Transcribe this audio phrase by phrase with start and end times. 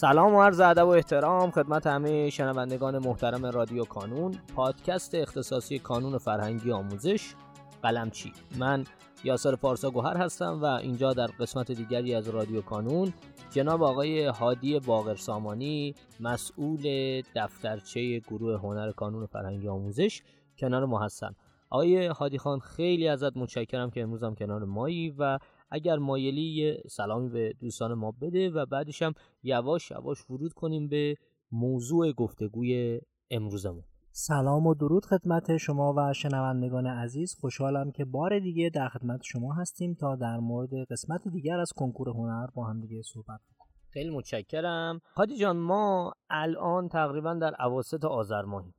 [0.00, 4.38] سلام و عرض ادب و احترام خدمت همه شنوندگان محترم رادیو کانون.
[4.54, 7.34] پادکست اختصاصی کانون فرهنگی آموزش.
[7.82, 8.84] قلمچی من
[9.24, 13.12] یاسر پارسا گوهر هستم و اینجا در قسمت دیگری از رادیو کانون
[13.50, 16.82] جناب آقای هادی باقر سامانی مسئول
[17.36, 20.22] دفترچه گروه هنر کانون فرهنگی آموزش
[20.58, 21.34] کنار ما هستن.
[21.70, 25.38] آقای هادی خان خیلی ازت متشکرم که امروز هم کنار مایی و
[25.70, 30.88] اگر مایلی یه سلامی به دوستان ما بده و بعدش هم یواش یواش ورود کنیم
[30.88, 31.16] به
[31.52, 33.00] موضوع گفتگوی
[33.30, 33.84] امروزمون.
[34.12, 37.34] سلام و درود خدمت شما و شنوندگان عزیز.
[37.40, 42.08] خوشحالم که بار دیگه در خدمت شما هستیم تا در مورد قسمت دیگر از کنکور
[42.08, 43.58] هنر با هم دیگه صحبت کنیم
[43.90, 45.00] خیلی متشکرم.
[45.16, 48.74] هادی جان ما الان تقریبا در اواسط آذر ماهیم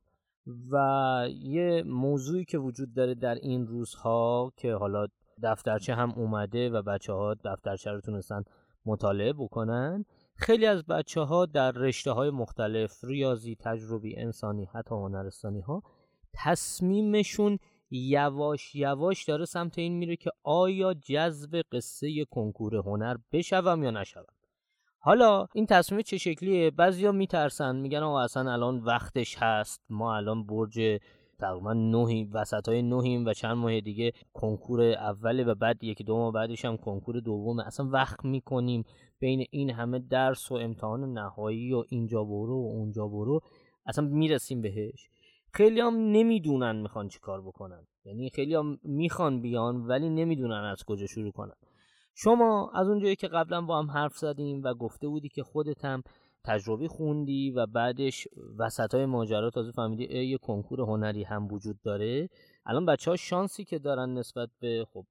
[0.72, 5.06] و یه موضوعی که وجود داره در این روزها که حالا
[5.42, 8.44] دفترچه هم اومده و بچه ها دفترچه رو تونستن
[8.86, 10.04] مطالعه بکنن.
[10.34, 15.82] خیلی از بچه ها در رشته های مختلف ریاضی تجربی انسانی حتی هنرستانی ها
[16.32, 17.58] تصمیمشون
[17.90, 24.24] یواش یواش داره سمت این میره که آیا جذب قصه کنکور هنر بشوم یا نشوم.
[24.98, 30.46] حالا این تصمیم چه شکلیه؟ بعضیا میترسن میگن آقا اصلا الان وقتش هست ما الان
[30.46, 31.00] برج
[31.40, 36.16] تقریبا نهیم وسط های نهیم و چند ماه دیگه کنکور اوله و بعد یکی دو
[36.16, 38.84] ماه بعدش هم کنکور دومه اصلا وقت می‌کنیم
[39.18, 43.40] بین این همه درس و امتحان نهایی و اینجا برو و اونجا برو
[43.86, 45.08] اصلا می‌رسیم بهش.
[45.52, 47.86] خیلی هم نمی‌دونن می‌خوان چی کار بکنن.
[48.04, 51.54] یعنی خیلی هم می‌خوان بیان ولی نمی‌دونن از کجا شروع کنن.
[52.14, 56.02] شما از اونجایی که قبلا با هم حرف زدیم و گفته بودی که خودت هم
[56.44, 62.28] تجربی خوندی و بعدش وسط های ماجرا تازه فهمیدی یه کنکور هنری هم وجود داره.
[62.66, 65.06] الان بچه ها شانسی که دارن نسبت به خب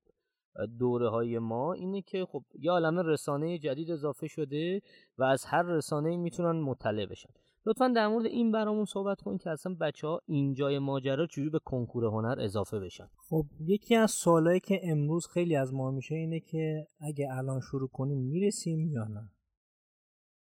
[0.80, 4.82] دوره های ما اینه که خب یه عالم رسانه جدید اضافه شده
[5.18, 7.30] و از هر رسانه می‌تونن مطلع بشن.
[7.66, 11.60] لطفا در مورد این برامون صحبت کن که اصلا بچه ها اینجای ماجرا چجوری به
[11.60, 13.08] کنکور هنر اضافه بشن.
[13.30, 17.90] خب یکی از سوالایی که امروز خیلی از ما میشه اینه که اگه الان شروع
[17.90, 19.30] کنیم می‌رسیم یا نه؟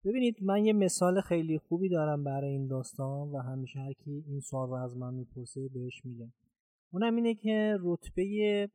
[0.07, 4.41] ببینید من یه مثال خیلی خوبی دارم برای این داستان و همیشه هر کی این
[4.41, 6.33] سوال رو از من می‌پرسه بهش میگم.
[6.93, 8.69] اونم اینه که رتبه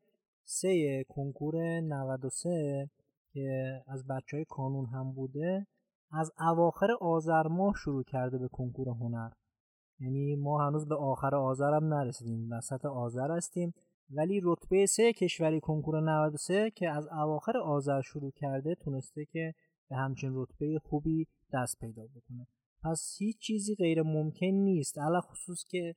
[0.44, 2.90] سه کنکور 93
[3.34, 5.68] که از بچه های کانون هم بوده
[6.12, 9.30] از اواخر آذر ماه شروع کرده به کنکور هنر.
[10.00, 13.74] یعنی ما هنوز به آخر آذر هم نرسیدیم وسط آذر هستیم.
[14.10, 19.54] ولی رتبه سه کشوری کنکور 93 که از اواخر آذر شروع کرده تونسته که
[19.92, 22.48] به همچین رتبه خوبی دست پیدا بکنه.
[22.84, 24.98] پس هیچ چیزی غیر ممکن نیست.
[24.98, 25.96] علا خصوص که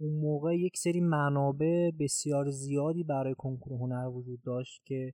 [0.00, 5.12] اون موقع یک سری منابع بسیار زیادی برای کنکور هنر وجود داشت که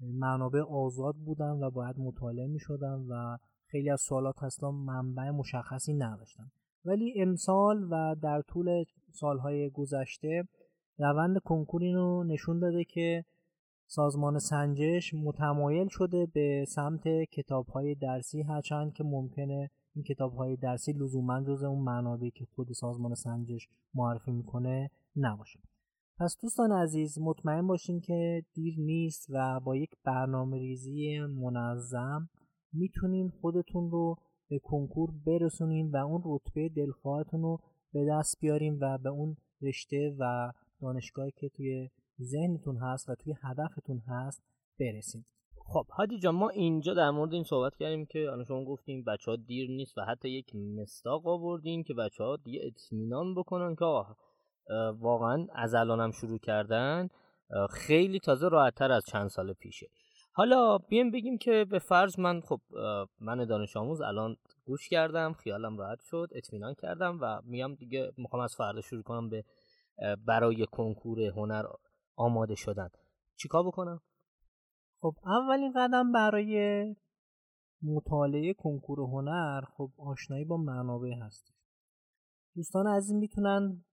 [0.00, 5.94] منابع آزاد بودن و باید مطالعه می شدن و خیلی از سوالات هستن منبع مشخصی
[5.94, 6.50] نداشتن.
[6.84, 10.48] ولی امسال و در طول سالهای گذشته
[10.98, 13.24] روند کنکور رو نشون داده که
[13.94, 20.56] سازمان سنجش متمایل شده به سمت کتاب های درسی هرچند که ممکنه این کتاب های
[20.56, 25.60] درسی لزوما جز اون منابعی که خود سازمان سنجش معرفی می‌کنه نباشه.
[26.18, 32.28] پس دوستان عزیز مطمئن باشین که دیر نیست و با یک برنامه ریزی منظم
[32.72, 34.16] می‌تونین خودتون رو
[34.48, 37.60] به کنکور برسونین و اون رتبه دلخواهتون رو
[37.92, 41.88] به دست بیارین و به اون رشته و دانشگاهی که توی
[42.20, 44.42] ذهنتون هست و توی هدفتون هست
[44.80, 45.24] برسید.
[45.56, 49.30] خب هادی جان ما اینجا در مورد این صحبت کردیم که الان شما گفتیم بچه
[49.30, 53.84] ها دیر نیست و حتی یک مستاق آوردین که بچه ها دیگه اطمینان بکنن که
[55.00, 57.08] واقعا از الانم شروع کردن
[57.70, 59.86] خیلی تازه راحتتر از چند سال پیشه.
[60.34, 62.60] حالا بیایم بگیم که به فرض من خب
[63.20, 68.42] من دانش آموز الان گوش کردم خیالم راحت شد اطمینان کردم و میام دیگه می‌خوام
[68.42, 69.44] از فردا شروع کنم به
[70.26, 71.64] برای کنکور هنر
[72.16, 72.88] آماده شدن.
[73.36, 74.00] چیکار بکنم؟
[75.00, 76.96] خب اولین قدم برای
[77.82, 81.52] مطالعه کنکور هنر خب آشنایی با منابع هست
[82.56, 83.84] دوستان عزیز می‌تونن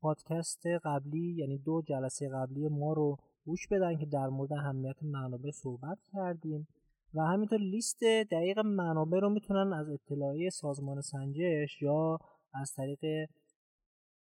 [0.00, 5.50] پادکست قبلی یعنی دو جلسه قبلی ما رو گوش بدن که در مورد اهمیت منابع
[5.50, 6.68] صحبت کردیم
[7.14, 8.00] و همینطور لیست
[8.30, 12.18] دقیق منابع رو می‌تونن از اطلاعیه سازمان سنجش یا
[12.52, 13.28] از طریق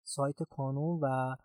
[0.03, 1.37] سایت کانون و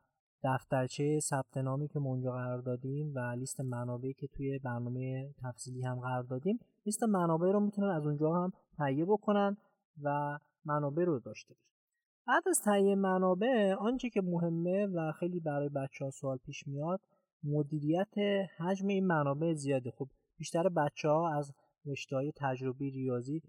[0.44, 6.00] دفترچه ثبت نامی که منجا قرار دادیم و لیست منابعی که توی برنامه تفصیلی هم
[6.00, 9.58] قرار دادیم لیست منابع رو می‌تونن از اونجا هم تهیه بکنن
[10.04, 11.68] و منابع رو داشته باشن.
[12.28, 17.02] بعد از تهیه منابع آنچه که مهمه و خیلی برای بچه ها سوال پیش میاد
[17.44, 18.14] مدیریت
[18.58, 19.92] حجم این منابع زیاده.
[19.92, 20.08] خب
[20.38, 21.54] بیشتر بچه ها از
[21.86, 23.42] رشته های تجربی ریاضی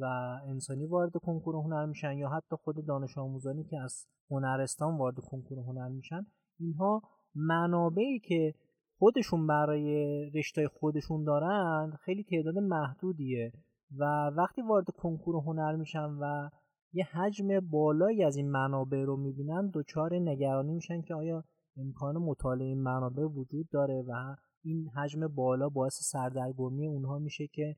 [0.00, 0.04] و
[0.46, 5.58] انسانی وارد کنکور هنر میشن یا حتی خود دانش آموزانی که از هنرستان وارد کنکور
[5.58, 6.26] هنر میشن
[6.58, 7.02] اینها
[7.34, 8.54] منابعی که
[8.98, 13.52] خودشون برای رشته خودشون دارن خیلی تعداد محدودیه
[13.98, 14.04] و
[14.36, 16.50] وقتی وارد کنکور هنر میشن و
[16.92, 21.44] یه حجم بالایی از این منابع رو می‌بینن دچار نگرانی میشن که آیا
[21.76, 27.76] امکان مطالعه این منابع وجود داره و این حجم بالا باعث سردرگمی اونها میشه که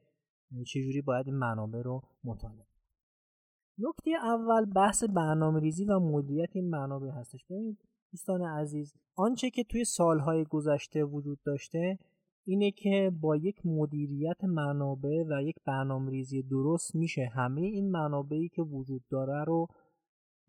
[0.66, 2.66] چجوری باید این منابع رو مطالعه
[3.78, 7.44] نکته اول بحث برنامه ریزی و مدیریت این منابع هستش.
[7.44, 7.78] ببینید
[8.12, 11.98] دوستان عزیز آنچه که توی سالهای گذشته وجود داشته
[12.44, 18.48] اینه که با یک مدیریت منابع و یک برنامه ریزی درست میشه همه این منابعی
[18.48, 19.68] که وجود داره رو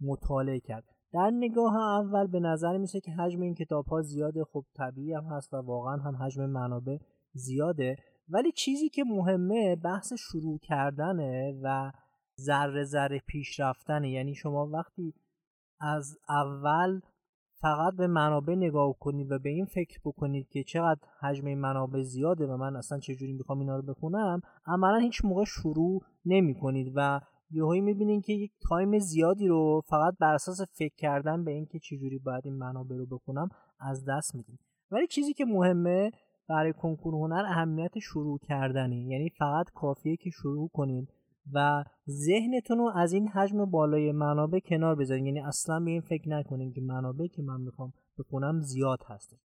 [0.02, 0.84] مطالعه کرد.
[1.14, 4.44] در نگاه اول به نظر میشه که حجم این کتاب ها زیاده.
[4.44, 6.98] خب طبیعی هم هست و واقعا هم حجم منابع
[7.34, 7.96] زیاده.
[8.30, 11.92] ولی چیزی که مهمه بحث شروع کردنه و
[12.42, 15.14] ذره ذره پیش رفتنه یعنی شما وقتی
[15.80, 17.00] از اول
[17.64, 22.48] فقط به منابع نگاه کنید و به این فکر بکنید که چقدر حجم منابع زیاده
[22.48, 27.22] و من اصلا چجوری می‌خوام اینا رو بخونم عملا هیچ موقع شروع نمی کنید و
[27.52, 32.20] یهویی می‌بینید که یک تایم زیادی رو فقط بر اساس فکر کردن به اینکه چجوری
[32.20, 33.50] باید این منابع رو بخونم
[33.80, 34.60] از دست می‌دید
[34.92, 36.12] ولی چیزی که مهمه
[36.50, 41.10] برای کنکور هنر اهمیت شروع کردنه یعنی فقط کافیه که شروع کنید
[41.54, 46.30] و ذهنتون رو از این حجم بالای منابع کنار بذارین یعنی اصلا به این فکر
[46.30, 49.36] نکنین که منابع که من می‌خوام بخونم زیاد هست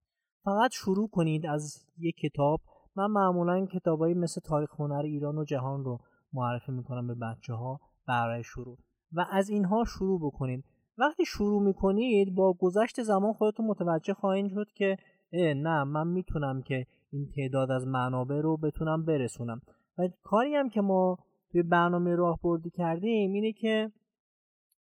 [0.43, 2.59] فقط شروع کنید از یک کتاب.
[2.95, 5.97] من معمولا کتابایی مثل تاریخ هنر ایران و جهان رو
[6.33, 8.77] معرفی می‌کنم به بچه ها برای شروع.
[9.11, 10.63] و از اینها شروع بکنید.
[10.97, 14.97] وقتی شروع می‌کنید با گذشت زمان خودتون متوجه خواهید شد که
[15.33, 19.61] نه من می‌تونم که این تعداد از منابع رو بتونم برسونم.
[19.97, 21.17] و کاری هم که ما
[21.51, 23.91] توی برنامه راهبردی کردیم اینه که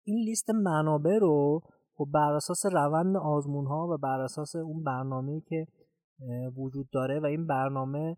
[0.05, 1.61] این لیست منابع رو
[1.95, 5.67] خب بر اساس روند آزمون ها و بر اساس اون برنامه که
[6.57, 8.17] وجود داره و این برنامه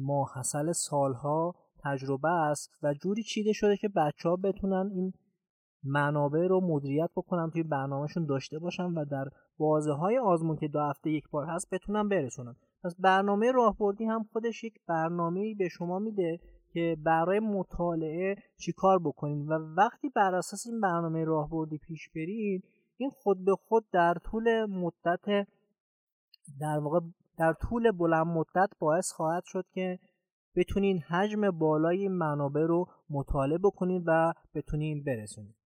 [0.00, 5.12] ماحصل سالها تجربه است و جوری چیده شده که بچه ها بتونن این
[5.84, 9.24] منابع رو مدیریت بکنن توی برنامهشون داشته باشن و در
[9.58, 14.28] بازه های آزمون که دو هفته یک بار هست بتونن برسونن پس برنامه راهبردی هم
[14.32, 16.40] خودش یک برنامه به شما میده
[16.72, 22.64] که برای مطالعه چیکار بکنید و وقتی بر اساس این برنامه راهبردی پیش برید
[22.96, 25.46] این خود به خود در طول مدت
[26.60, 27.00] در واقع
[27.38, 29.98] در طول بلند مدت باعث خواهد شد که
[30.56, 35.59] بتونین حجم بالای منابع رو مطالعه بکنید و بتونین برسونید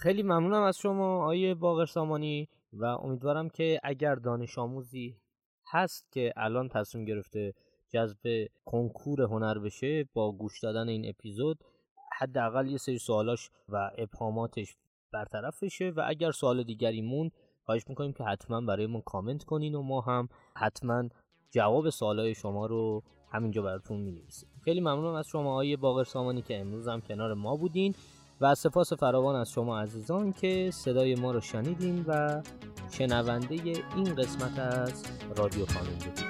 [0.00, 5.16] خیلی ممنونم از شما آیه باقر سامانی و امیدوارم که اگر دانش آموزی
[5.72, 7.54] هست که الان تصمیم گرفته
[7.88, 11.64] جذب کنکور هنر بشه با گوش دادن این اپیزود
[12.18, 14.76] حداقل یه سری سوالاش و ابهاماتش
[15.12, 17.32] برطرف بشه و اگر سوال دیگری موند
[17.64, 21.08] خواهش می‌کنیم که حتما برای ما کامنت کنین و ما هم حتما
[21.50, 23.02] جواب سوالای شما رو
[23.32, 24.22] همینجا براتون می
[24.64, 27.94] خیلی ممنونم از شما های باقر سامانی که امروز هم کنار ما بودین.
[28.40, 32.42] و سپاس فراوان از شما عزیزان که صدای ما رو شنیدین و
[32.90, 33.54] شنونده
[33.96, 35.04] این قسمت از
[35.36, 36.29] رادیو خانم بودین